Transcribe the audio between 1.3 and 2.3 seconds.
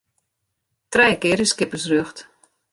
is skippersrjocht.